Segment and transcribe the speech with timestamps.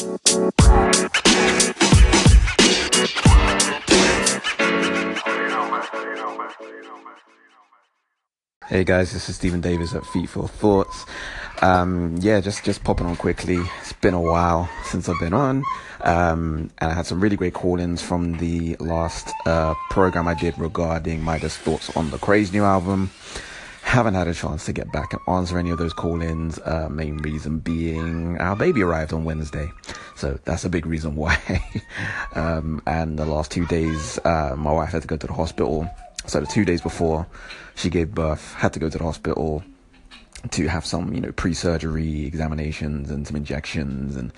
[0.00, 0.06] Hey
[8.84, 11.04] guys, this is Stephen Davis at Feet for Thoughts.
[11.60, 13.58] Um, yeah, just just popping on quickly.
[13.82, 15.62] It's been a while since I've been on,
[16.00, 20.58] um, and I had some really great call-ins from the last uh, program I did
[20.58, 23.10] regarding my just thoughts on Lecrae's new album.
[23.90, 26.60] Haven't had a chance to get back and answer any of those call-ins.
[26.60, 29.68] Uh, main reason being our baby arrived on Wednesday,
[30.14, 31.36] so that's a big reason why.
[32.36, 35.90] um, and the last two days, uh, my wife had to go to the hospital.
[36.26, 37.26] So the two days before
[37.74, 39.64] she gave birth, had to go to the hospital
[40.52, 44.32] to have some, you know, pre-surgery examinations and some injections and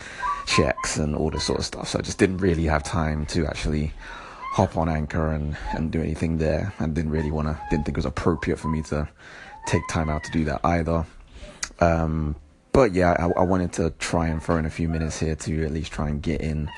[0.47, 1.89] checks and all this sort of stuff.
[1.89, 3.93] So I just didn't really have time to actually
[4.53, 6.75] hop on anchor and, and do anything there.
[6.79, 9.09] And didn't really want to, didn't think it was appropriate for me to
[9.67, 11.07] take time out to do that either.
[11.81, 12.37] Um,
[12.73, 15.65] but yeah, I, I, wanted to try and throw in a few minutes here to
[15.65, 16.71] at least try and get in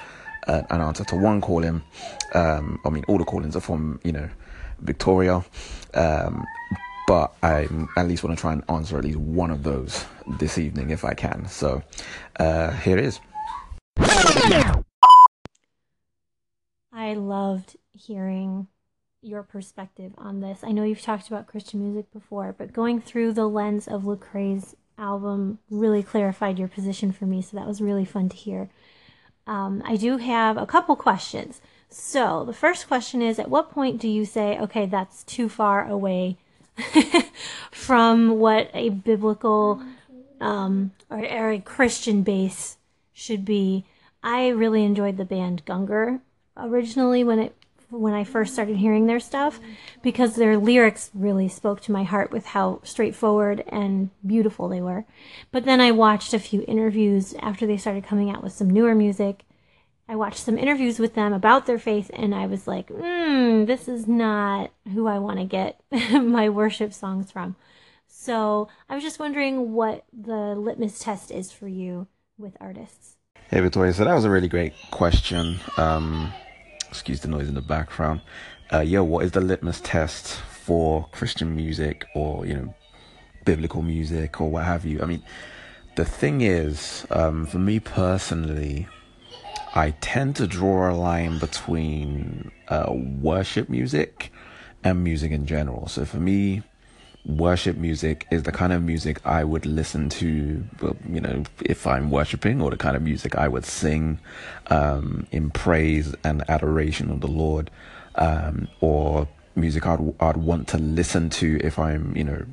[0.47, 1.83] uh, an answer to one call in.
[2.33, 4.29] Um, I mean, all the call ins are from, you know,
[4.81, 5.45] Victoria.
[5.95, 6.45] Um,
[7.07, 10.05] but I at least want to try and answer at least one of those
[10.39, 11.49] this evening if I can.
[11.49, 11.83] So
[12.39, 13.21] uh, here it is.
[17.05, 18.69] I loved hearing
[19.21, 20.61] your perspective on this.
[20.63, 24.75] I know you've talked about Christian music before, but going through the lens of Lecrae's
[24.97, 28.71] album really clarified your position for me, so that was really fun to hear.
[29.47, 31.61] Um, I do have a couple questions.
[31.91, 35.87] So the first question is At what point do you say, okay, that's too far
[35.87, 36.39] away
[37.71, 39.83] from what a biblical
[40.41, 42.79] um, or, or, a Christian base
[43.13, 43.85] should be?
[44.23, 46.21] I really enjoyed the band Gungor
[46.57, 47.57] originally when it
[47.91, 49.61] when I first started hearing their stuff
[50.03, 55.05] because their lyrics really spoke to my heart with how straightforward and beautiful they were.
[55.53, 58.97] But then I watched a few interviews after they started coming out with some newer
[58.97, 59.45] music
[60.09, 63.89] I watched some interviews with them about their faith, and I was like, hmm, this
[63.89, 65.81] is not who I want to get
[66.13, 67.57] my worship songs from.
[68.07, 73.17] So I was just wondering what the litmus test is for you with artists.
[73.49, 73.93] Hey, Victoria.
[73.93, 75.59] So that was a really great question.
[75.79, 76.33] Um,
[76.89, 78.21] excuse the noise in the background.
[78.73, 82.75] Uh, yeah, what is the litmus test for Christian music or, you know,
[83.45, 85.03] biblical music or what have you?
[85.03, 85.23] I mean,
[85.97, 88.89] the thing is, um, for me personally,
[89.75, 94.33] I tend to draw a line between uh, worship music
[94.83, 95.89] and music in general.
[95.89, 96.63] So for me,
[97.25, 100.65] worship music is the kind of music I would listen to,
[101.09, 104.19] you know, if I'm worshiping, or the kind of music I would sing
[104.69, 107.71] um, in praise and adoration of the Lord,
[108.17, 109.27] um, or
[109.57, 112.45] music I'd, I'd want to listen to if I'm, you know,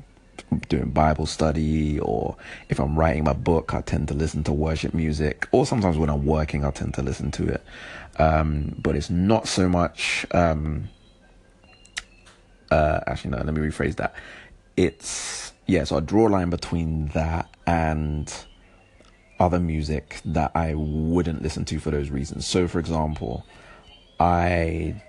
[0.68, 2.36] doing Bible study or
[2.68, 5.48] if I'm writing my book, I tend to listen to worship music.
[5.52, 7.62] Or sometimes when I'm working, I tend to listen to it.
[8.18, 10.26] Um, but it's not so much.
[10.32, 10.88] Um,
[12.70, 13.38] uh, actually, no.
[13.38, 14.14] Let me rephrase that.
[14.76, 15.84] It's yeah.
[15.84, 18.32] So I draw a line between that and
[19.40, 22.46] other music that I wouldn't listen to for those reasons.
[22.46, 23.44] So, for example,
[24.20, 25.02] I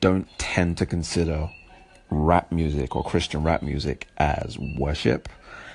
[0.00, 1.48] don't tend to consider
[2.10, 5.28] rap music or Christian rap music as worship.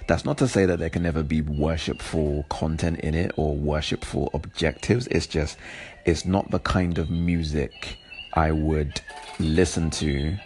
[0.08, 4.30] That's not to say that there can never be worshipful content in it or worshipful
[4.34, 5.08] objectives.
[5.08, 5.58] It's just,
[6.06, 7.98] it's not the kind of music
[8.34, 9.02] I would
[9.40, 10.38] listen to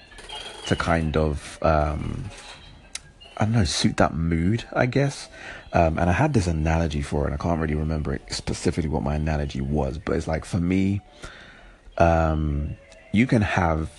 [0.68, 2.24] to kind of, um,
[3.38, 5.30] I don't know, suit that mood, I guess.
[5.74, 7.34] Um, and I had this analogy for it.
[7.34, 11.02] I can't really remember specifically what my analogy was, but it's like for me,
[11.98, 12.76] um,
[13.14, 13.90] you can have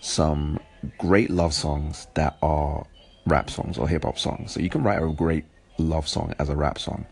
[0.00, 0.58] some
[0.98, 2.86] great love songs that are
[3.26, 4.52] rap songs or hip hop songs.
[4.52, 5.44] So you can write a great
[5.78, 7.06] love song as a rap song.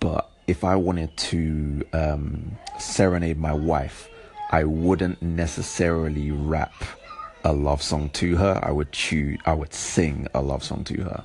[0.00, 4.08] But if I wanted to um, serenade my wife,
[4.50, 6.74] I wouldn't necessarily rap
[7.44, 8.60] a love song to her.
[8.62, 11.24] I would choose, I would sing a love song to her.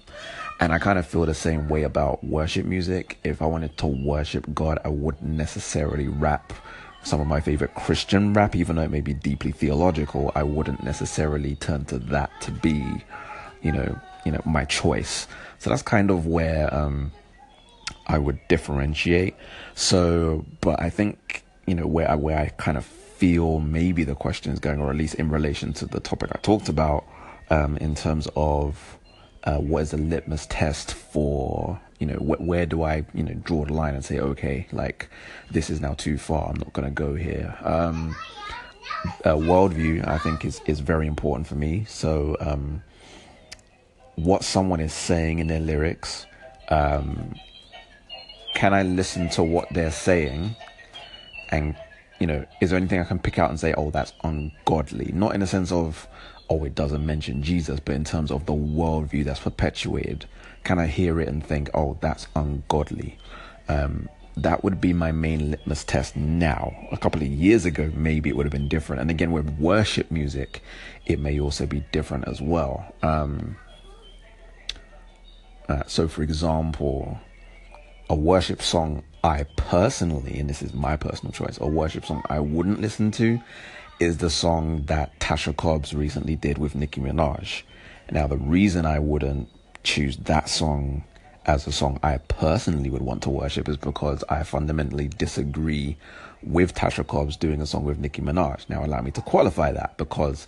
[0.59, 3.19] And I kind of feel the same way about worship music.
[3.23, 6.53] If I wanted to worship God, I wouldn't necessarily rap
[7.03, 10.83] some of my favorite Christian rap, even though it may be deeply theological, I wouldn't
[10.83, 13.03] necessarily turn to that to be,
[13.61, 15.27] you know, you know, my choice.
[15.59, 17.11] So that's kind of where um,
[18.07, 19.35] I would differentiate.
[19.75, 22.85] So, but I think you know where I where I kind of
[23.17, 26.39] feel maybe the question is going, or at least in relation to the topic I
[26.39, 27.05] talked about,
[27.49, 28.97] um, in terms of
[29.43, 33.33] uh, what is a litmus test for you know wh- where do I you know
[33.33, 35.09] draw the line and say okay like
[35.49, 37.57] this is now too far I'm not going to go here.
[37.63, 38.15] Um,
[39.23, 41.85] uh, worldview I think is is very important for me.
[41.87, 42.83] So um,
[44.15, 46.25] what someone is saying in their lyrics
[46.69, 47.33] um,
[48.55, 50.55] can I listen to what they're saying
[51.49, 51.75] and
[52.19, 55.11] you know, is there anything I can pick out and say, oh, that's ungodly?
[55.13, 56.07] Not in the sense of,
[56.49, 60.25] oh, it doesn't mention Jesus, but in terms of the worldview that's perpetuated.
[60.63, 63.17] Can I hear it and think, oh, that's ungodly?
[63.69, 66.73] Um, that would be my main litmus test now.
[66.91, 69.01] A couple of years ago, maybe it would have been different.
[69.01, 70.61] And again, with worship music,
[71.05, 72.93] it may also be different as well.
[73.01, 73.57] Um,
[75.67, 77.19] uh, so, for example,
[78.09, 82.39] a worship song I personally, and this is my personal choice, a worship song I
[82.39, 83.39] wouldn't listen to
[83.99, 87.63] is the song that Tasha Cobbs recently did with Nicki Minaj.
[88.11, 89.49] Now, the reason I wouldn't
[89.83, 91.03] choose that song
[91.45, 95.97] as a song I personally would want to worship is because I fundamentally disagree
[96.43, 98.69] with Tasha Cobbs doing a song with Nicki Minaj.
[98.69, 100.45] Now, allow me to qualify that because,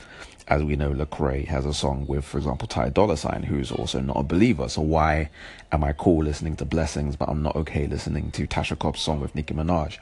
[0.49, 3.99] as we know, Lecrae has a song with, for example, Ty Dolla Sign, who's also
[3.99, 4.67] not a believer.
[4.67, 5.29] So why
[5.71, 9.19] am I cool listening to Blessings, but I'm not okay listening to Tasha Cobbs' song
[9.19, 9.99] with Nicki Minaj?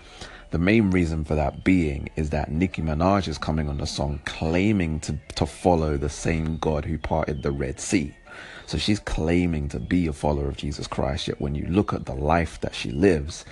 [0.52, 4.22] The main reason for that being is that Nicki Minaj is coming on the song
[4.24, 8.16] claiming to, to follow the same God who parted the Red Sea.
[8.68, 11.28] So she's claiming to be a follower of Jesus Christ.
[11.28, 13.44] Yet when you look at the life that she lives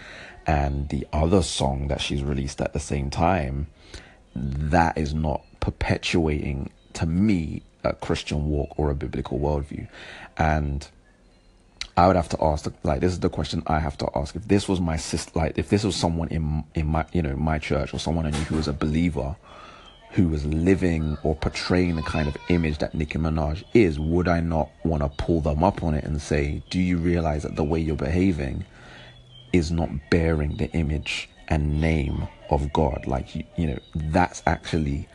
[0.47, 3.67] and the other song that she's released at the same time,
[4.33, 9.87] that is not perpetuating to me a Christian walk or a biblical worldview.
[10.37, 10.87] And
[11.97, 14.35] I would have to ask, like, this is the question I have to ask.
[14.35, 17.35] If this was my sister, like, if this was someone in in my, you know,
[17.35, 19.35] my church or someone I knew who was a believer,
[20.11, 24.39] who was living or portraying the kind of image that Nicki Minaj is, would I
[24.39, 27.63] not want to pull them up on it and say, do you realize that the
[27.63, 28.65] way you're behaving
[29.53, 33.05] is not bearing the image and name of God?
[33.07, 35.07] Like, you, you know, that's actually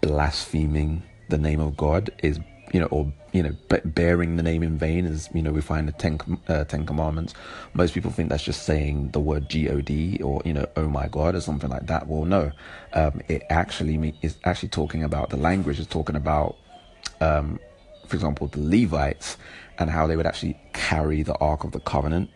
[0.00, 2.38] blaspheming the name of God is
[2.74, 3.54] you know, or you know,
[3.84, 6.18] bearing the name in vain, as you know, we find the Ten
[6.48, 7.32] uh, Ten Commandments.
[7.72, 11.36] Most people think that's just saying the word God or you know, oh my God,
[11.36, 12.08] or something like that.
[12.08, 12.50] Well, no,
[12.94, 16.56] um, it actually is actually talking about the language is talking about,
[17.20, 17.60] um,
[18.08, 19.36] for example, the Levites
[19.78, 22.28] and how they would actually carry the Ark of the Covenant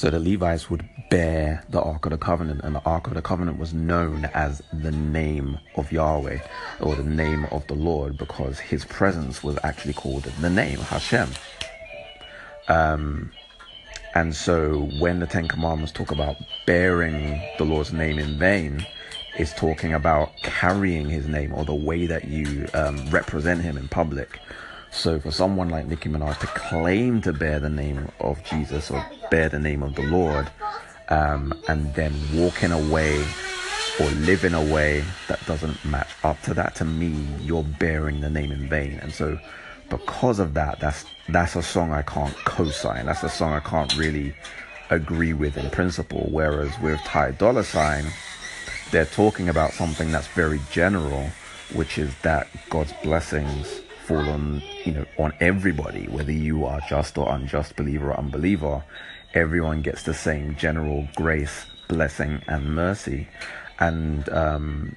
[0.00, 3.20] so the Levites would bear the Ark of the Covenant, and the Ark of the
[3.20, 6.38] Covenant was known as the name of Yahweh
[6.80, 11.28] or the name of the Lord because his presence was actually called the name Hashem.
[12.68, 13.30] Um,
[14.14, 16.36] and so when the Ten Commandments talk about
[16.66, 18.86] bearing the Lord's name in vain,
[19.36, 23.86] it's talking about carrying his name or the way that you um, represent him in
[23.86, 24.40] public.
[24.90, 29.04] So for someone like Nicki Minaj to claim to bear the name of Jesus or
[29.30, 30.50] bear the name of the Lord,
[31.08, 33.24] um, and then walk in a way
[34.00, 38.20] or live in a way that doesn't match up to that, to me, you're bearing
[38.20, 38.98] the name in vain.
[39.02, 39.38] And so
[39.88, 43.06] because of that, that's that's a song I can't co-sign.
[43.06, 44.34] That's a song I can't really
[44.90, 46.28] agree with in principle.
[46.30, 48.06] Whereas with Ty Dolla Sign,
[48.90, 51.28] they're talking about something that's very general,
[51.74, 57.16] which is that God's blessings fall on you know on everybody whether you are just
[57.16, 58.82] or unjust believer or unbeliever
[59.34, 63.28] everyone gets the same general grace blessing and mercy
[63.78, 64.96] and um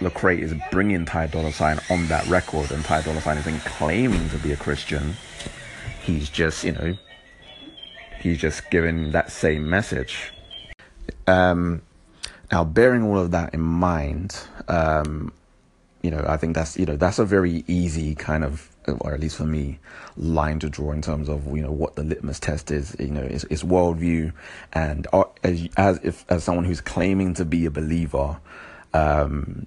[0.00, 4.28] Lecrae is bringing Ty Dolla Sign on that record, and Ty Dolla Sign isn't claiming
[4.30, 5.14] to be a Christian.
[6.02, 6.94] He's just, you know,
[8.20, 10.32] he's just giving that same message.
[11.26, 11.82] Um,
[12.52, 15.32] now, bearing all of that in mind, um,
[16.02, 19.20] you know, I think that's you know that's a very easy kind of, or at
[19.20, 19.78] least for me,
[20.16, 22.94] line to draw in terms of you know what the litmus test is.
[22.98, 24.32] You know, it's, it's worldview,
[24.72, 28.38] and uh, as as if as someone who's claiming to be a believer,
[28.94, 29.66] um,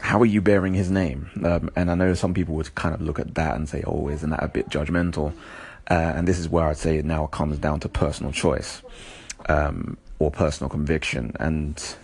[0.00, 1.30] how are you bearing His name?
[1.44, 4.08] Um, and I know some people would kind of look at that and say, "Oh,
[4.08, 5.34] isn't that a bit judgmental?"
[5.90, 8.82] Uh, and this is where I'd say it now comes down to personal choice
[9.48, 11.96] um, or personal conviction, and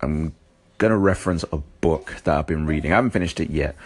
[0.00, 0.32] I'm
[0.78, 2.92] going to reference a book that I've been reading.
[2.92, 3.76] I haven't finished it yet,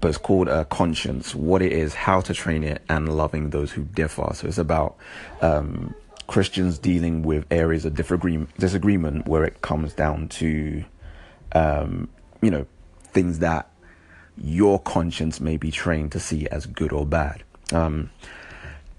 [0.00, 3.72] but it's called uh, Conscience What It Is, How to Train It, and Loving Those
[3.72, 4.30] Who Differ.
[4.34, 4.96] So it's about
[5.40, 5.94] um,
[6.26, 10.84] Christians dealing with areas of disagreement where it comes down to,
[11.52, 12.08] um,
[12.40, 12.66] you know,
[13.12, 13.68] things that
[14.36, 17.42] your conscience may be trained to see as good or bad.
[17.72, 18.10] Um,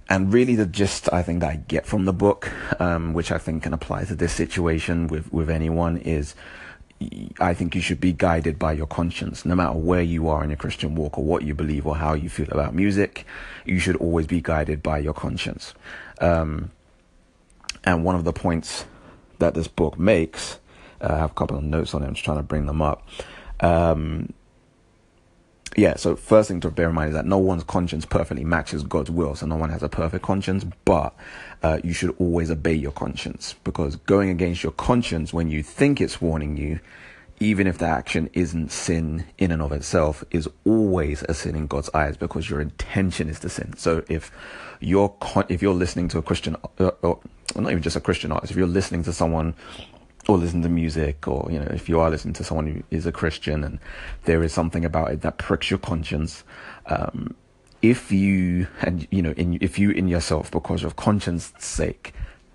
[0.09, 3.37] and really, the gist I think that I get from the book, um, which I
[3.37, 6.35] think can apply to this situation with, with anyone, is
[7.39, 10.49] I think you should be guided by your conscience, no matter where you are in
[10.49, 13.25] your Christian walk or what you believe or how you feel about music.
[13.65, 15.73] You should always be guided by your conscience.
[16.19, 16.71] Um,
[17.83, 18.85] and one of the points
[19.39, 20.59] that this book makes,
[21.01, 22.07] uh, I have a couple of notes on it.
[22.07, 23.07] I'm just trying to bring them up.
[23.59, 24.33] Um,
[25.77, 28.83] yeah, so first thing to bear in mind is that no one's conscience perfectly matches
[28.83, 29.35] God's will.
[29.35, 31.15] So no one has a perfect conscience, but
[31.63, 36.01] uh, you should always obey your conscience because going against your conscience when you think
[36.01, 36.79] it's warning you,
[37.39, 41.67] even if the action isn't sin in and of itself, is always a sin in
[41.67, 43.75] God's eyes because your intention is to sin.
[43.77, 44.31] So if
[44.79, 47.19] you're con- if you're listening to a Christian, uh, or
[47.55, 49.55] not even just a Christian artist, if you're listening to someone
[50.27, 53.05] or listen to music or you know if you are listening to someone who is
[53.05, 53.79] a christian and
[54.25, 56.43] there is something about it that pricks your conscience
[56.87, 57.35] um,
[57.81, 62.13] if you and you know in, if you in yourself because of conscience sake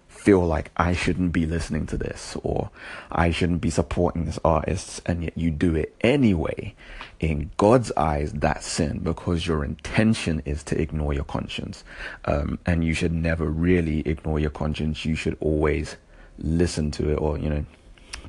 [0.08, 2.70] feel like i shouldn't be listening to this or
[3.12, 6.74] i shouldn't be supporting this artist and yet you do it anyway
[7.20, 11.82] in god's eyes that's sin because your intention is to ignore your conscience.
[12.26, 15.04] Um, and you should never really ignore your conscience.
[15.04, 15.96] You should always
[16.38, 17.64] listen to it or you know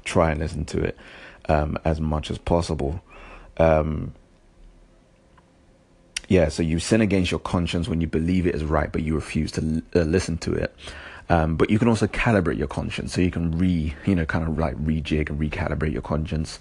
[0.04, 0.98] try and listen to it
[1.50, 3.02] um, as much as possible.
[3.58, 4.14] Um,
[6.28, 9.16] yeah, so you sin against your conscience when you believe it is right, but you
[9.16, 10.76] refuse to uh, listen to it.
[11.30, 14.48] Um, but you can also calibrate your conscience, so you can re, you know, kind
[14.48, 16.60] of like rejig and recalibrate your conscience.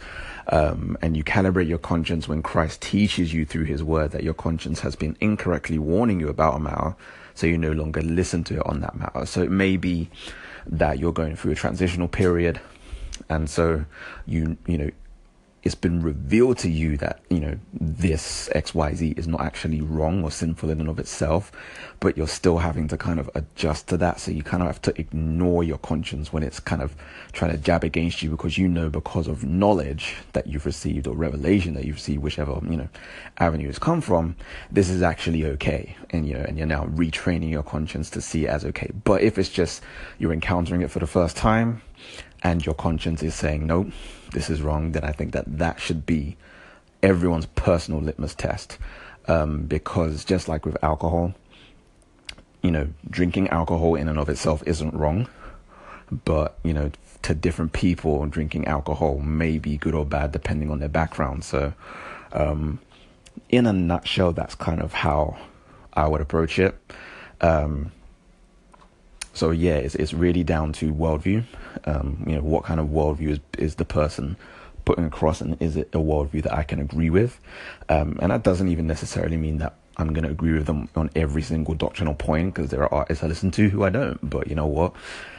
[0.49, 4.35] Um, and you calibrate your conscience when Christ teaches you through His Word that your
[4.35, 6.97] conscience has been incorrectly warning you about a matter,
[7.35, 9.25] so you no longer listen to it on that matter.
[9.27, 10.11] So it may be
[10.67, 12.61] that you're going through a transitional period
[13.29, 13.85] and so
[14.27, 14.91] you you know
[15.67, 20.31] it's been revealed to you that you know this xyz is not actually wrong or
[20.31, 21.53] sinful in and of itself
[22.01, 24.21] but you're still having to kind of adjust to that.
[24.21, 26.95] So you kind of have to ignore your conscience when it's kind of
[27.33, 31.15] trying to jab against you because you know because of knowledge that you've received or
[31.15, 32.89] revelation that you've received whichever you know
[33.39, 34.37] avenue has come from
[34.71, 35.97] this is actually okay.
[36.11, 38.91] And you know and you're now retraining your conscience to see it as okay.
[39.05, 39.83] But if it's just
[40.19, 41.83] you're encountering it for the first time
[42.43, 43.91] and your conscience is saying, no,
[44.37, 46.37] this is wrong, then I think that that should be
[47.03, 48.77] everyone's personal litmus test.
[49.27, 51.33] Um, because just like with alcohol,
[52.61, 55.27] you know, drinking alcohol in and of itself isn't wrong,
[56.27, 56.91] but, you know,
[57.23, 61.43] to different people, drinking alcohol may be good or bad depending on their background.
[61.43, 61.73] So,
[62.33, 62.79] um,
[63.49, 65.39] in a nutshell, that's kind of how
[65.95, 66.77] I would approach it.
[67.41, 67.91] Um,
[69.37, 71.45] so yeah, it's it's really down to worldview.
[71.85, 74.37] Um, you know, what kind of worldview is is the person
[74.87, 77.39] putting across, and is it a worldview that I can agree with?
[77.91, 81.11] Um, and that doesn't even necessarily mean that I'm going to agree with them on
[81.17, 84.19] every single doctrinal point because there are artists I listen to who I don't.
[84.29, 84.95] But you know what?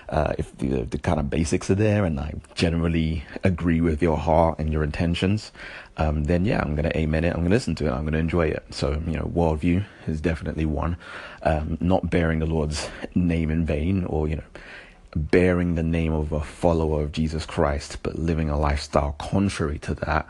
[0.10, 4.18] Uh, if the, the kind of basics are there and I generally agree with your
[4.18, 5.52] heart and your intentions,
[5.98, 7.30] um, then yeah, I'm going to amen it.
[7.30, 7.92] I'm going to listen to it.
[7.92, 8.64] I'm going to enjoy it.
[8.72, 10.98] So, you know, worldview is definitely one.
[11.44, 14.44] Um, not bearing the Lord's name in vain or, you know,
[15.16, 19.94] bearing the name of a follower of Jesus Christ, but living a lifestyle contrary to
[19.96, 20.28] that.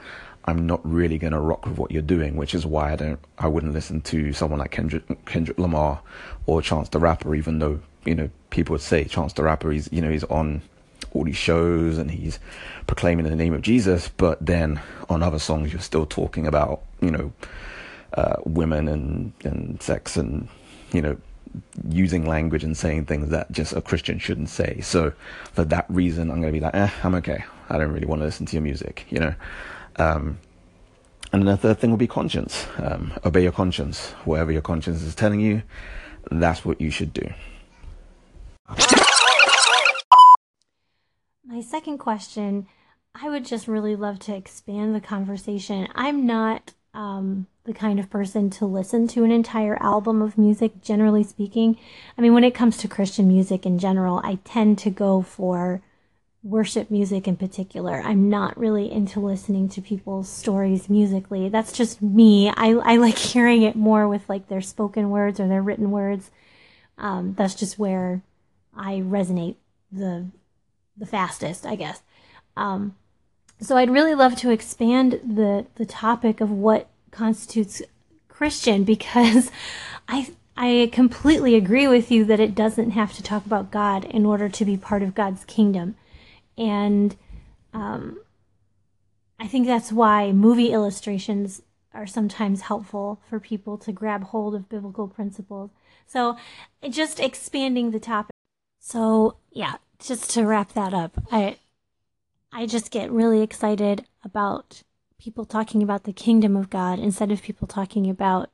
[0.47, 3.19] I'm not really going to rock with what you're doing, which is why I don't,
[3.37, 6.01] I wouldn't listen to someone like Kendrick, Kendrick Lamar
[6.45, 9.91] or Chance the Rapper, even though, you know, people would say Chance the Rapper, he's,
[9.91, 10.61] you know, he's on
[11.11, 12.39] all these shows and he's
[12.87, 16.81] proclaiming in the name of Jesus, but then on other songs you're still talking about,
[17.01, 17.33] you know,
[18.13, 20.47] uh, women and, and sex and,
[20.93, 21.17] you know,
[21.89, 24.79] using language and saying things that just a Christian shouldn't say.
[24.81, 25.11] So
[25.51, 27.43] for that reason, I'm going to be like, eh, I'm okay.
[27.69, 29.35] I don't really want to listen to your music, you know.
[29.97, 30.39] Um,
[31.31, 32.67] and the third thing will be conscience.
[32.77, 34.11] Um, obey your conscience.
[34.25, 35.63] Whatever your conscience is telling you,
[36.31, 37.29] that's what you should do.
[41.45, 42.67] My second question
[43.19, 45.87] I would just really love to expand the conversation.
[45.95, 50.81] I'm not um, the kind of person to listen to an entire album of music,
[50.81, 51.77] generally speaking.
[52.17, 55.81] I mean, when it comes to Christian music in general, I tend to go for
[56.43, 58.01] worship music in particular.
[58.01, 61.49] I'm not really into listening to people's stories musically.
[61.49, 62.49] That's just me.
[62.49, 66.31] I, I like hearing it more with like their spoken words or their written words.
[66.97, 68.21] Um, that's just where
[68.75, 69.55] I resonate
[69.91, 70.27] the
[70.95, 72.01] the fastest, I guess.
[72.55, 72.95] Um,
[73.59, 77.81] so I'd really love to expand the the topic of what constitutes
[78.27, 79.51] Christian because
[80.07, 84.25] I I completely agree with you that it doesn't have to talk about God in
[84.25, 85.95] order to be part of God's kingdom.
[86.57, 87.15] And
[87.73, 88.19] um,
[89.39, 91.61] I think that's why movie illustrations
[91.93, 95.71] are sometimes helpful for people to grab hold of biblical principles.
[96.05, 96.37] So,
[96.89, 98.31] just expanding the topic.
[98.79, 101.57] So, yeah, just to wrap that up, I
[102.51, 104.83] I just get really excited about
[105.19, 108.49] people talking about the kingdom of God instead of people talking about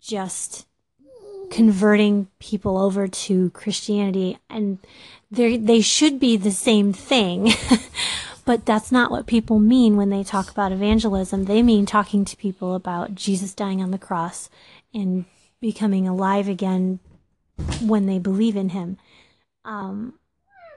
[0.00, 0.66] just
[1.50, 4.78] converting people over to Christianity and
[5.30, 7.52] they they should be the same thing
[8.50, 11.44] but that's not what people mean when they talk about evangelism.
[11.44, 14.50] They mean talking to people about Jesus dying on the cross
[14.92, 15.24] and
[15.60, 16.98] becoming alive again
[17.80, 18.96] when they believe in him.
[19.64, 20.14] Um,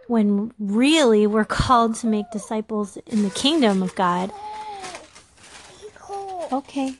[0.07, 4.31] when really we're called to make disciples in the kingdom of God.
[6.51, 6.95] Okay.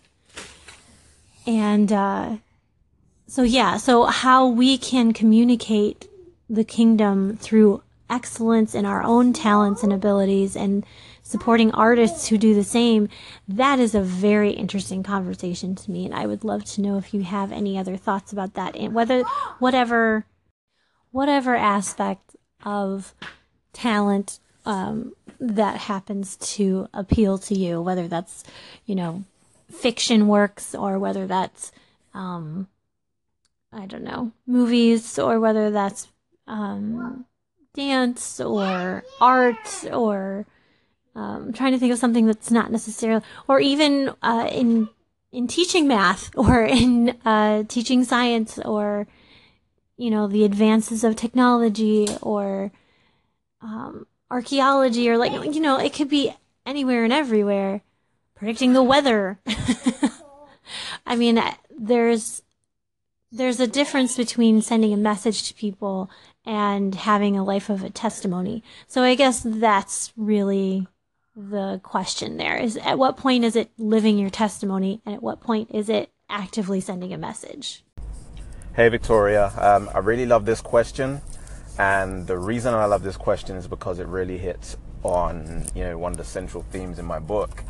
[1.46, 2.38] And uh,
[3.34, 6.08] so, yeah, so how we can communicate
[6.48, 10.86] the kingdom through excellence in our own talents and abilities and
[11.24, 13.10] supporting artists who do the same,
[13.48, 16.06] that is a very interesting conversation to me.
[16.06, 18.94] And I would love to know if you have any other thoughts about that and
[18.94, 19.24] whether,
[19.58, 20.28] whatever,
[21.10, 23.16] whatever aspect of
[23.74, 28.44] talent um, that happens to appeal to you, whether that's,
[28.86, 29.24] you know,
[29.72, 31.72] fiction works or whether that's,
[32.14, 32.68] um,
[33.74, 36.08] I don't know, movies or whether that's
[36.48, 37.26] um,
[37.74, 40.46] dance or art or
[41.16, 44.90] um, trying to think of something that's not necessarily, or even uh, in
[45.32, 49.08] in teaching math or in uh, teaching science or
[49.98, 52.72] you know the advances of technology or
[53.62, 56.34] um, archaeology or like you know it could be
[56.66, 57.82] anywhere and everywhere
[58.36, 59.40] predicting the weather.
[61.06, 61.42] I mean
[61.76, 62.43] there's
[63.34, 66.10] there's a difference between sending a message to people
[66.46, 68.64] and having a life of a testimony.
[68.88, 70.88] So i guess that's really
[71.36, 75.42] the question there is at what point is it living your testimony and at what
[75.42, 77.84] point is it actively sending a message?
[78.76, 79.52] Hey victoria.
[79.58, 81.22] Um, i really love this question
[81.80, 85.98] and the reason I love this question is because it really hits on you know
[85.98, 87.64] one of the central themes in my book,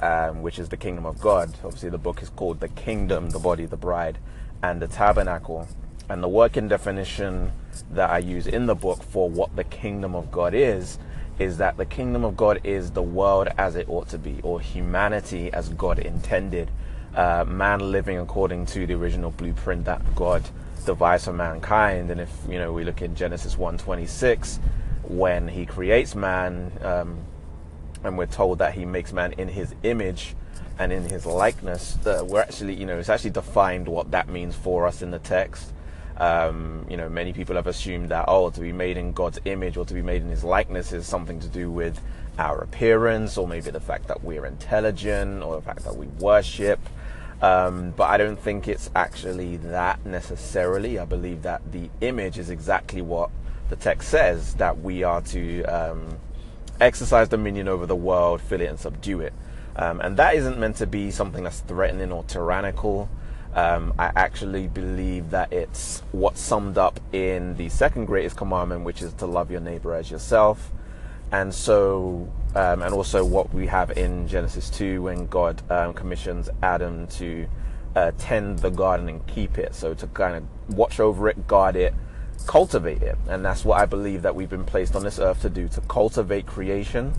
[0.00, 1.52] um, which is the kingdom of God.
[1.62, 4.18] Obviously, the book is called the kingdom, the body, the bride,
[4.62, 5.68] and the tabernacle.
[6.08, 7.52] And the working definition
[7.92, 10.98] that I use in the book for what the kingdom of God is
[11.38, 14.60] is that the kingdom of God is the world as it ought to be, or
[14.60, 16.70] humanity as God intended,
[17.14, 20.42] uh, man living according to the original blueprint that God
[20.84, 22.10] devised for mankind.
[22.10, 24.60] And if you know we look in Genesis 1:26,
[25.02, 27.18] when He creates man, um,
[28.04, 30.34] and we're told that He makes man in His image
[30.80, 34.56] and in His likeness, uh, we're actually you know it's actually defined what that means
[34.56, 35.72] for us in the text.
[36.16, 39.76] Um, you know, many people have assumed that oh, to be made in God's image
[39.76, 42.00] or to be made in His likeness is something to do with
[42.38, 46.80] our appearance, or maybe the fact that we're intelligent, or the fact that we worship.
[47.42, 50.98] Um, but I don't think it's actually that necessarily.
[50.98, 53.30] I believe that the image is exactly what
[53.68, 56.18] the text says that we are to um,
[56.80, 59.34] exercise dominion over the world, fill it, and subdue it.
[59.80, 63.08] Um, and that isn't meant to be something that's threatening or tyrannical.
[63.54, 69.00] Um, I actually believe that it's what's summed up in the second greatest commandment, which
[69.00, 70.70] is to love your neighbor as yourself.
[71.32, 76.50] And so, um, and also what we have in Genesis 2 when God um, commissions
[76.62, 77.48] Adam to
[77.96, 79.74] uh, tend the garden and keep it.
[79.74, 81.94] So to kind of watch over it, guard it,
[82.46, 83.16] cultivate it.
[83.28, 85.80] And that's what I believe that we've been placed on this earth to do to
[85.82, 87.14] cultivate creation,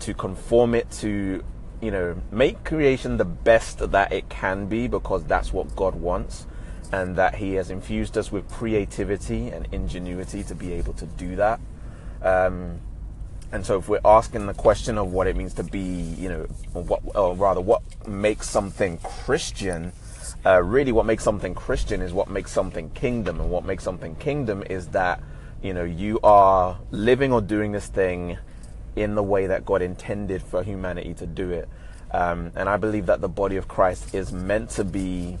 [0.00, 1.44] to conform it to,
[1.80, 6.46] you know, make creation the best that it can be because that's what God wants.
[6.90, 11.36] And that He has infused us with creativity and ingenuity to be able to do
[11.36, 11.60] that.
[12.22, 12.80] Um,
[13.52, 16.42] and so, if we're asking the question of what it means to be, you know,
[16.72, 19.92] what, or rather, what makes something Christian,
[20.44, 23.40] uh, really, what makes something Christian is what makes something kingdom.
[23.40, 25.22] And what makes something kingdom is that,
[25.62, 28.38] you know, you are living or doing this thing
[29.00, 31.68] in the way that God intended for humanity to do it.
[32.10, 35.38] Um, and I believe that the body of Christ is meant to be,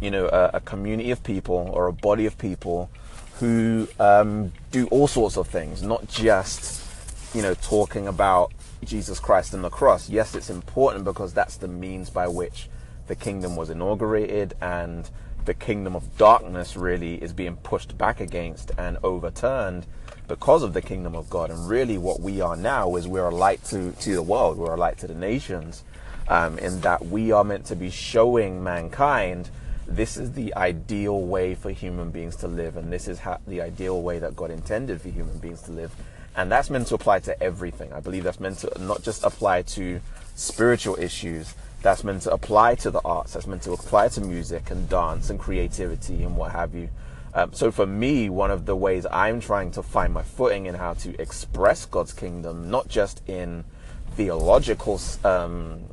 [0.00, 2.90] you know, a, a community of people or a body of people
[3.38, 6.88] who um, do all sorts of things, not just
[7.34, 8.52] you know, talking about
[8.84, 10.08] Jesus Christ and the cross.
[10.08, 12.68] Yes, it's important because that's the means by which
[13.06, 15.08] the kingdom was inaugurated and
[15.44, 19.86] the kingdom of darkness really is being pushed back against and overturned
[20.28, 21.50] because of the kingdom of God.
[21.50, 24.74] And really, what we are now is we're a light to, to the world, we're
[24.74, 25.82] a light to the nations,
[26.28, 29.50] um, in that we are meant to be showing mankind
[29.88, 33.62] this is the ideal way for human beings to live, and this is how, the
[33.62, 35.94] ideal way that God intended for human beings to live.
[36.36, 37.92] And that's meant to apply to everything.
[37.94, 40.00] I believe that's meant to not just apply to
[40.34, 44.70] spiritual issues, that's meant to apply to the arts, that's meant to apply to music
[44.70, 46.90] and dance and creativity and what have you.
[47.34, 50.74] Um, so for me, one of the ways I'm trying to find my footing in
[50.74, 53.64] how to express God's kingdom, not just in
[54.12, 55.84] theological um,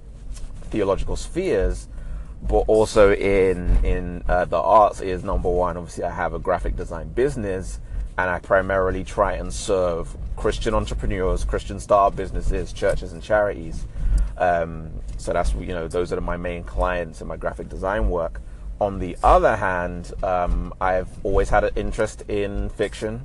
[0.71, 1.88] theological spheres,
[2.41, 5.78] but also in in uh, the arts, is number one.
[5.78, 7.80] Obviously, I have a graphic design business,
[8.17, 13.86] and I primarily try and serve Christian entrepreneurs, Christian startup businesses, churches, and charities.
[14.38, 18.41] Um, so that's you know those are my main clients in my graphic design work.
[18.81, 23.21] On the other hand, um, I've always had an interest in fiction,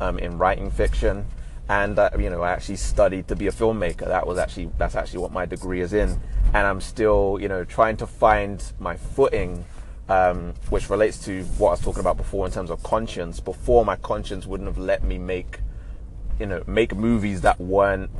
[0.00, 1.26] um, in writing fiction,
[1.68, 4.06] and uh, you know I actually studied to be a filmmaker.
[4.06, 6.20] That was actually that's actually what my degree is in,
[6.54, 9.64] and I'm still you know trying to find my footing
[10.08, 13.40] um, which relates to what I was talking about before in terms of conscience.
[13.40, 15.60] Before, my conscience wouldn't have let me make,
[16.38, 18.10] you know, make movies that weren't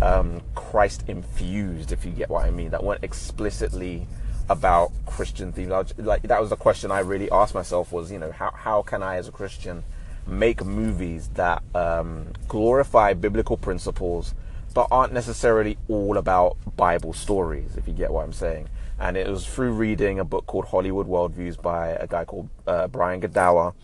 [0.00, 4.06] um, Christ infused, if you get what I mean, that weren't explicitly
[4.48, 5.94] about Christian themes.
[5.98, 9.02] like that was the question I really asked myself: was you know, how how can
[9.02, 9.84] I, as a Christian,
[10.26, 14.34] make movies that um, glorify biblical principles,
[14.74, 19.26] but aren't necessarily all about Bible stories, if you get what I'm saying and it
[19.26, 23.74] was through reading a book called Hollywood Worldviews by a guy called uh, Brian Godawa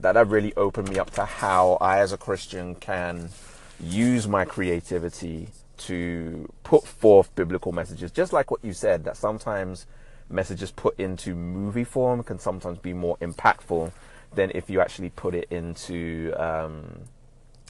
[0.00, 3.30] that that really opened me up to how I, as a Christian, can
[3.80, 5.48] use my creativity
[5.78, 8.10] to put forth biblical messages.
[8.10, 9.86] Just like what you said, that sometimes
[10.28, 13.92] messages put into movie form can sometimes be more impactful
[14.34, 17.02] than if you actually put it into um,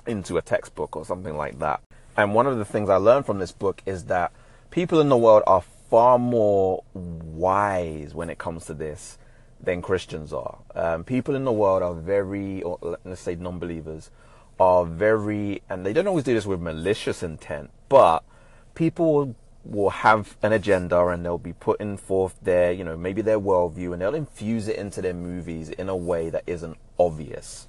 [0.07, 1.81] into a textbook or something like that.
[2.17, 4.33] And one of the things I learned from this book is that
[4.71, 9.19] people in the world are far more wise when it comes to this
[9.61, 10.59] than Christians are.
[10.75, 14.11] Um, people in the world are very, or let's say non-believers,
[14.59, 18.25] are very, and they don't always do this with malicious intent, but
[18.75, 19.35] people
[19.71, 23.93] will have an agenda and they'll be putting forth their, you know, maybe their worldview
[23.93, 27.69] and they'll infuse it into their movies in a way that isn't obvious.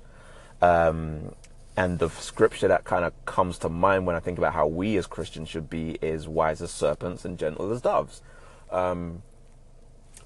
[0.62, 1.34] Um,
[1.76, 4.98] and the scripture that kind of comes to mind when I think about how we
[4.98, 8.22] as Christians should be is wise as serpents and gentle as doves.
[8.72, 9.22] Um,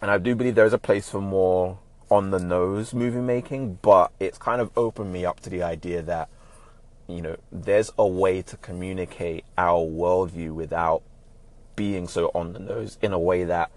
[0.01, 1.79] and I do believe there is a place for more
[2.09, 6.01] on the nose movie making, but it's kind of opened me up to the idea
[6.01, 6.29] that,
[7.07, 11.03] you know, there's a way to communicate our worldview without
[11.81, 13.71] being so on the nose in a way that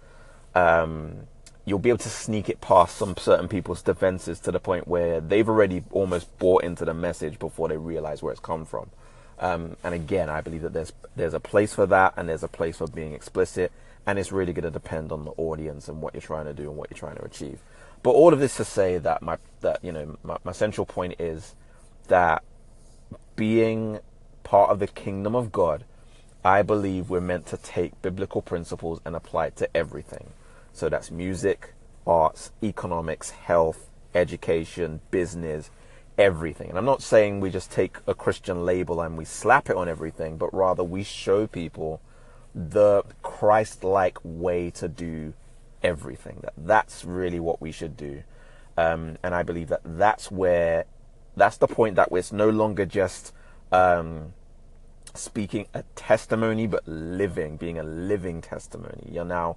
[0.54, 1.26] um,
[1.64, 5.22] you'll be able to sneak it past some certain people's defenses to the point where
[5.22, 8.90] they've already almost bought into the message before they realize where it's come from.
[9.38, 12.48] Um, and again, I believe that there's there's a place for that, and there's a
[12.48, 13.72] place for being explicit,
[14.06, 16.64] and it's really going to depend on the audience and what you're trying to do
[16.68, 17.58] and what you're trying to achieve.
[18.02, 21.18] But all of this to say that my that you know my, my central point
[21.18, 21.54] is
[22.08, 22.44] that
[23.34, 24.00] being
[24.42, 25.84] part of the kingdom of God,
[26.44, 30.30] I believe we're meant to take biblical principles and apply it to everything.
[30.72, 31.72] So that's music,
[32.06, 35.70] arts, economics, health, education, business,
[36.18, 36.68] everything.
[36.68, 39.88] And I'm not saying we just take a Christian label and we slap it on
[39.88, 42.00] everything, but rather we show people
[42.54, 45.32] the Christ like way to do
[45.82, 46.40] everything.
[46.42, 48.22] That that's really what we should do.
[48.76, 50.84] Um, and I believe that that's where
[51.36, 53.32] that's the point that it's no longer just
[53.72, 54.34] um,
[55.14, 59.08] speaking a testimony, but living, being a living testimony.
[59.10, 59.56] You're now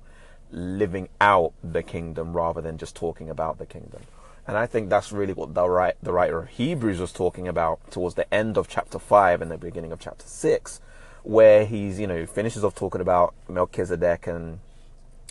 [0.51, 4.01] living out the kingdom rather than just talking about the kingdom.
[4.47, 7.91] And I think that's really what the, right, the writer of Hebrews was talking about
[7.91, 10.79] towards the end of chapter 5 and the beginning of chapter 6,
[11.23, 14.59] where he's, you know, finishes off talking about Melchizedek and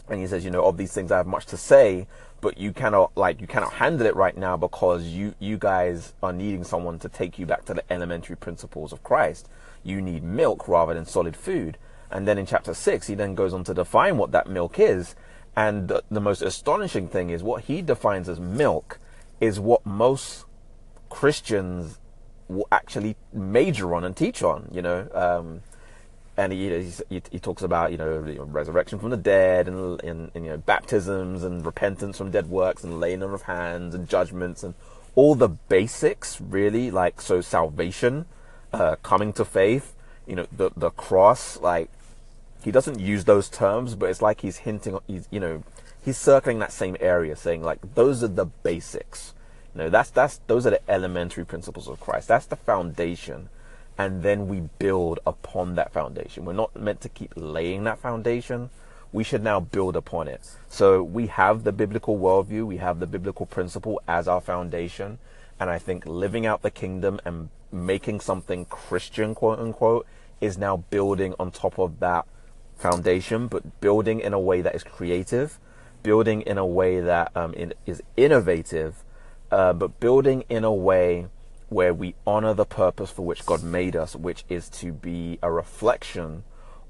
[0.09, 2.07] and he says, you know, of these things I have much to say,
[2.41, 6.33] but you cannot like you cannot handle it right now because you you guys are
[6.33, 9.49] needing someone to take you back to the elementary principles of Christ.
[9.87, 11.79] You need milk rather than solid food.
[12.11, 15.15] And then in chapter 6, he then goes on to define what that milk is.
[15.55, 18.99] And the, the most astonishing thing is what he defines as milk
[19.41, 20.45] is what most
[21.09, 21.99] Christians
[22.49, 25.09] will actually major on and teach on, you know.
[25.15, 25.63] Um,
[26.37, 30.45] and he, he, he talks about you know resurrection from the dead and, and, and,
[30.45, 34.63] you know baptisms and repentance from dead works and laying on of hands and judgments
[34.63, 34.75] and
[35.17, 38.27] all the basics really like so salvation,
[38.73, 39.95] uh, coming to faith,
[40.27, 41.91] you know the the cross like
[42.67, 45.63] he doesn't use those terms, but it's like he's hinting, he's, you know,
[46.05, 49.35] he's circling that same area, saying like those are the basics.
[49.73, 52.27] You know, that's that's those are the elementary principles of Christ.
[52.27, 53.51] That's the foundation,
[53.97, 56.45] and then we build upon that foundation.
[56.45, 58.71] We're not meant to keep laying that foundation.
[59.13, 60.51] We should now build upon it.
[60.69, 65.19] So we have the biblical worldview, we have the biblical principle as our foundation,
[65.61, 70.07] and I think living out the kingdom and making something Christian, quote unquote,
[70.41, 72.27] is now building on top of that
[72.77, 75.59] foundation, but building in a way that is creative,
[76.03, 77.55] building in a way that um,
[77.87, 79.03] is innovative,
[79.51, 81.27] uh, but building in a way
[81.69, 85.51] where we honor the purpose for which God made us, which is to be a
[85.51, 86.45] reflection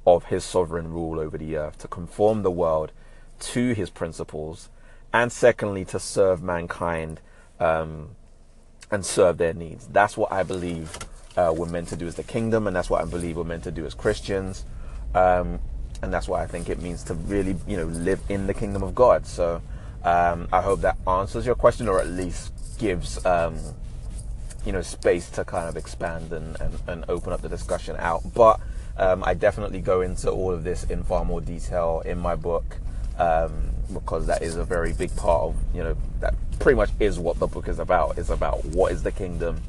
[0.07, 2.93] of His sovereign rule over the earth, to conform the world
[3.39, 4.69] to His principles,
[5.12, 7.21] and secondly, to serve mankind
[7.59, 8.11] um,
[8.90, 9.87] and serve their needs.
[9.87, 10.96] That's what I believe
[11.37, 13.64] uh, we're meant to do as the kingdom, and that's what I believe we're meant
[13.64, 14.64] to do as Christians.
[15.14, 15.61] Um,
[16.03, 18.83] and that's what I think it means to really, you know, live in the kingdom
[18.83, 19.27] of God.
[19.27, 19.62] So
[20.05, 23.59] um, I hope that answers your question, or at least gives um,
[24.64, 28.22] you know space to kind of expand and, and, and open up the discussion out.
[28.35, 28.61] But
[28.99, 32.79] um, I definitely go into all of this in far more detail in my book
[33.18, 37.18] um, because that is a very big part of you know that pretty much is
[37.18, 38.18] what the book is about.
[38.18, 39.61] It's about what is the kingdom,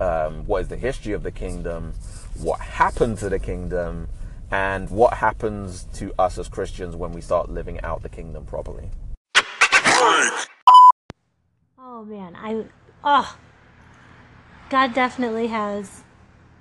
[0.00, 1.94] um, what is the history of the kingdom,
[2.38, 4.08] what happened to the kingdom,
[4.50, 8.90] and what happens to us as Christians when we start living out the kingdom properly.
[11.78, 12.64] Oh man, I
[13.04, 13.36] oh
[14.68, 16.02] God definitely has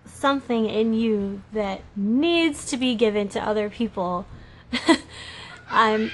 [0.06, 4.26] something in you that needs to be given to other people.
[5.70, 6.12] I'm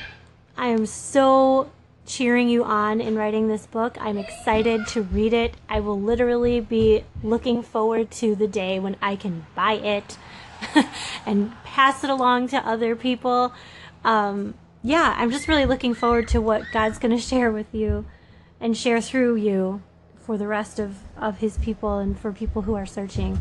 [0.57, 1.69] I am so
[2.07, 3.97] cheering you on in writing this book.
[3.99, 5.53] I'm excited to read it.
[5.69, 10.17] I will literally be looking forward to the day when I can buy it
[11.25, 13.53] and pass it along to other people.
[14.03, 18.05] Um, yeah, I'm just really looking forward to what God's going to share with you
[18.59, 19.83] and share through you
[20.17, 23.39] for the rest of, of his people and for people who are searching.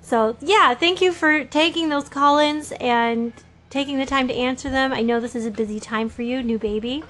[0.00, 3.32] So, yeah, thank you for taking those call ins and
[3.70, 4.92] taking the time to answer them.
[4.92, 7.02] I know this is a busy time for you, new baby.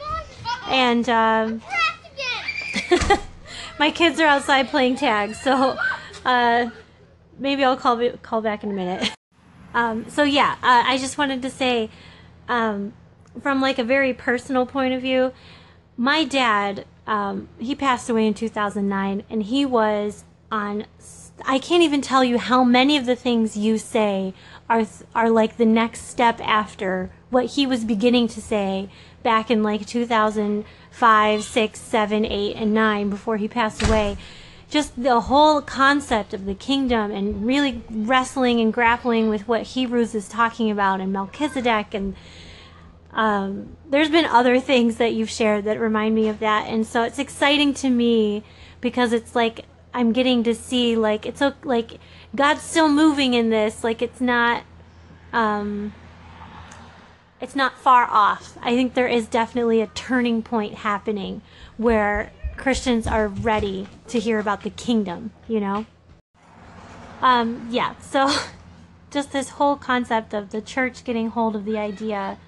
[0.68, 1.62] And um,
[3.78, 5.76] my kids are outside playing tag, so
[6.24, 6.70] uh,
[7.38, 9.10] maybe I'll call, call back in a minute.
[9.74, 11.90] Um, so, yeah, uh, I just wanted to say
[12.48, 12.92] um,
[13.42, 15.32] from like a very personal point of view,
[15.96, 20.86] my dad, um, he passed away in 2009, and he was on.
[21.44, 24.34] I can't even tell you how many of the things you say
[24.68, 28.88] are are like the next step after what he was beginning to say
[29.22, 34.16] back in like 2005, 6, 7, 8, and 9 before he passed away.
[34.70, 40.14] Just the whole concept of the kingdom and really wrestling and grappling with what Hebrews
[40.14, 42.14] is talking about and Melchizedek and
[43.12, 47.02] um, there's been other things that you've shared that remind me of that, and so
[47.02, 48.44] it's exciting to me
[48.80, 49.64] because it's like
[49.98, 51.98] I'm getting to see like it's like
[52.32, 53.82] God's still moving in this.
[53.82, 54.62] Like it's not,
[55.32, 55.92] um,
[57.40, 58.56] it's not far off.
[58.62, 61.42] I think there is definitely a turning point happening
[61.78, 65.32] where Christians are ready to hear about the kingdom.
[65.48, 65.86] You know.
[67.20, 67.96] Um, yeah.
[67.98, 68.32] So,
[69.10, 72.38] just this whole concept of the church getting hold of the idea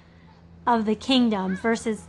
[0.65, 2.05] of the kingdom versus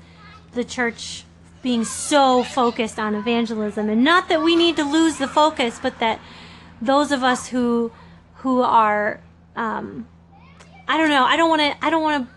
[0.53, 1.25] the church
[1.63, 3.89] being so focused on evangelism.
[3.89, 6.21] And not that we need to lose the focus but that
[6.81, 7.93] those of us who
[8.37, 9.21] who are
[9.55, 10.09] um,
[10.89, 12.35] I don't know I don't want to I don't want to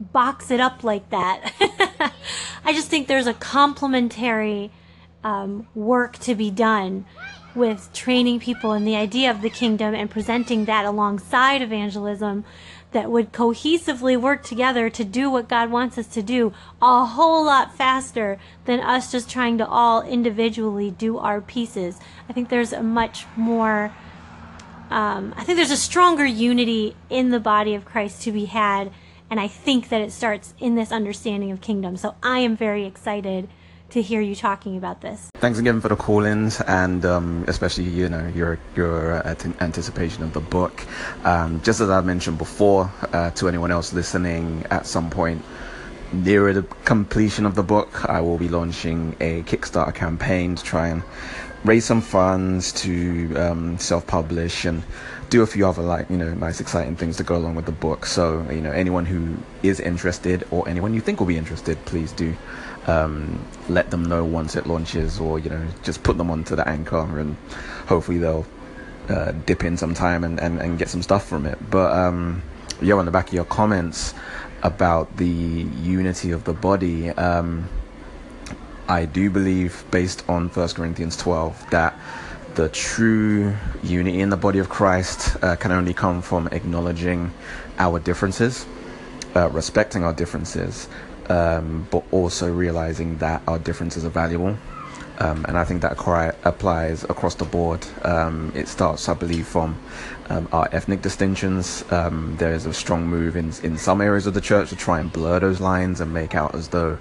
[0.00, 1.52] box it up like that.
[2.64, 4.70] I just think there's a complementary
[5.24, 7.04] um, work to be done
[7.54, 12.44] with training people in the idea of the kingdom and presenting that alongside evangelism
[12.92, 17.44] that would cohesively work together to do what God wants us to do a whole
[17.44, 22.00] lot faster than us just trying to all individually do our pieces.
[22.28, 23.92] I think there's a much more,
[24.90, 28.90] um, I think there's a stronger unity in the body of Christ to be had.
[29.30, 31.98] And I think that it starts in this understanding of kingdom.
[31.98, 33.50] So I am very excited
[33.90, 35.30] to hear you talking about this.
[35.36, 40.32] Thanks again for the call-ins and um, especially you know your your uh, anticipation of
[40.32, 40.86] the book.
[41.24, 45.42] Um, just as I mentioned before, uh, to anyone else listening, at some point
[46.12, 50.88] nearer the completion of the book, I will be launching a Kickstarter campaign to try
[50.88, 51.02] and
[51.64, 54.82] raise some funds to um, self-publish and
[55.28, 57.72] do a few other like you know nice exciting things to go along with the
[57.72, 61.76] book so you know anyone who is interested or anyone you think will be interested
[61.84, 62.34] please do
[62.88, 66.66] um, let them know once it launches, or you know, just put them onto the
[66.68, 67.36] anchor, and
[67.86, 68.46] hopefully they'll
[69.08, 71.58] uh, dip in some time and, and, and get some stuff from it.
[71.70, 72.42] But um,
[72.80, 74.14] yeah, on the back of your comments
[74.62, 77.68] about the unity of the body, um,
[78.88, 81.98] I do believe, based on First Corinthians 12, that
[82.54, 87.32] the true unity in the body of Christ uh, can only come from acknowledging
[87.78, 88.66] our differences,
[89.36, 90.88] uh, respecting our differences,
[91.28, 94.56] um, but also realizing that our differences are valuable.
[95.18, 95.92] Um, and I think that
[96.44, 97.84] applies across the board.
[98.02, 99.76] Um, it starts, I believe, from
[100.30, 101.84] um, our ethnic distinctions.
[101.90, 105.00] Um, there is a strong move in in some areas of the church to try
[105.00, 106.98] and blur those lines and make out as though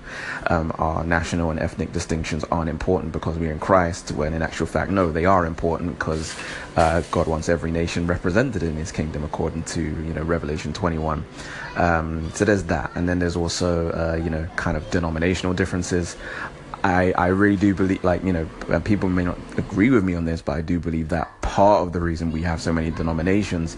[0.47, 4.11] um, our national and ethnic distinctions aren't important because we're in Christ.
[4.11, 6.35] When in actual fact, no, they are important because
[6.75, 11.23] uh, God wants every nation represented in His kingdom, according to you know Revelation 21.
[11.75, 16.15] Um, so there's that, and then there's also uh, you know kind of denominational differences.
[16.87, 18.47] I, I really do believe, like, you know,
[18.81, 21.91] people may not agree with me on this, but I do believe that part of
[21.91, 23.75] the reason we have so many denominations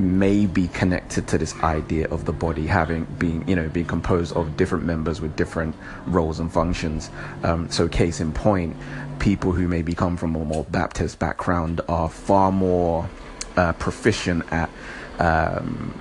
[0.00, 4.34] may be connected to this idea of the body having being you know being composed
[4.34, 5.76] of different members with different
[6.06, 7.10] roles and functions.
[7.44, 8.74] Um, so case in point
[9.20, 13.08] people who maybe come from a more baptist background are far more
[13.56, 14.70] uh, proficient at
[15.18, 15.94] um,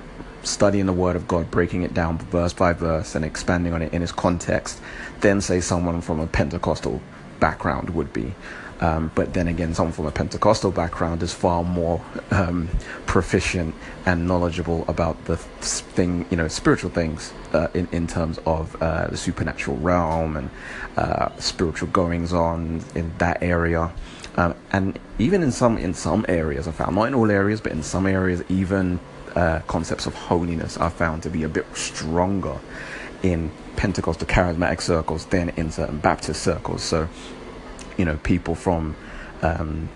[0.44, 3.94] studying the word of god breaking it down verse by verse and expanding on it
[3.94, 4.82] in its context
[5.22, 7.02] than say someone from a pentecostal
[7.40, 8.34] background would be
[8.82, 12.02] um, but then again, someone from a Pentecostal background is far more
[12.32, 12.68] um,
[13.06, 13.76] proficient
[14.08, 19.06] and knowledgeable about the thing, you know, spiritual things uh, in in terms of uh,
[19.08, 20.50] the supernatural realm and
[20.98, 23.92] uh, spiritual goings on in that area.
[24.36, 27.74] Um, and even in some in some areas, I found not in all areas, but
[27.74, 29.00] in some areas, even
[29.36, 32.60] uh, concepts of holiness are found to be a bit stronger
[33.24, 36.84] in Pentecostal charismatic circles than in certain Baptist circles.
[36.84, 37.08] So
[37.98, 38.96] you know people from
[39.42, 39.90] um,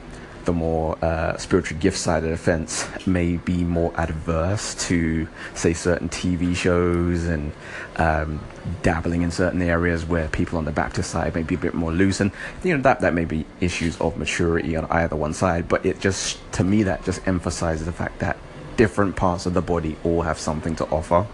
[0.45, 5.74] the more uh, spiritual gift side of the fence may be more adverse to, say,
[5.74, 7.52] certain TV shows and
[7.98, 8.39] um,
[8.84, 11.91] dabbling in certain areas where people on the Baptist side may be a bit more
[11.91, 12.21] loose.
[12.21, 12.32] And,
[12.63, 15.67] you know, that, that may be issues of maturity on either one side.
[15.67, 18.38] But it just, to me, that just emphasizes the fact that
[18.78, 21.26] different parts of the body all have something to offer.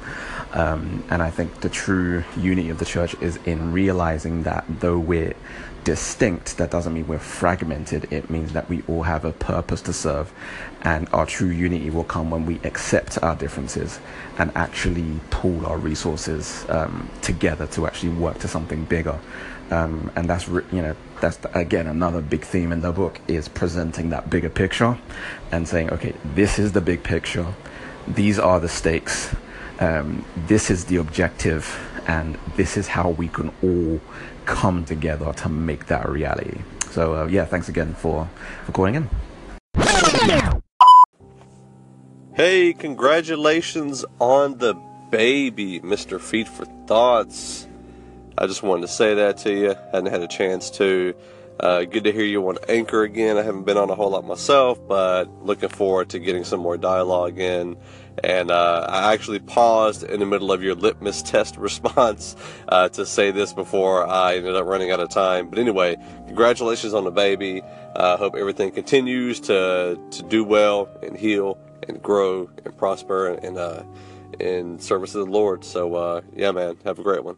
[0.54, 5.00] Um, and I think the true unity of the church is in realizing that though
[5.00, 5.34] we're
[5.84, 8.12] distinct, that doesn't mean we're fragmented.
[8.12, 10.32] It means that we all have a purpose to serve.
[10.82, 14.00] And our true unity will come when we accept our differences
[14.38, 19.20] and actually pool our resources um, together to actually work to something bigger.
[19.72, 24.10] Um, and that's, you know, that's again another big theme in the book is presenting
[24.10, 24.98] that bigger picture
[25.52, 27.54] and saying, okay, this is the big picture.
[28.08, 29.34] These are the stakes.
[29.80, 34.02] Um, this is the objective and this is how we can all
[34.52, 36.60] come together to make that a reality.
[36.92, 38.30] So uh, yeah, thanks again for
[38.66, 39.10] for calling in.
[42.34, 44.74] Hey, congratulations on the
[45.10, 46.20] baby, Mr.
[46.20, 47.68] Feed for Thoughts.
[48.38, 49.72] I just wanted to say that to you.
[49.72, 51.14] I Hadn't had a chance to.
[51.62, 53.38] Uh, good to hear you on Anchor again.
[53.38, 56.76] I haven't been on a whole lot myself, but looking forward to getting some more
[56.76, 57.78] dialogue in
[58.24, 62.36] and uh, I actually paused in the middle of your litmus test response
[62.68, 65.50] uh, to say this before I ended up running out of time.
[65.50, 65.98] But anyway,
[66.28, 67.62] congratulations on the baby.
[67.62, 73.34] I uh, hope everything continues to to do well and heal and grow and prosper
[73.34, 73.84] and, uh,
[74.40, 75.64] in service of the Lord.
[75.64, 77.38] So uh, yeah, man, have a great one.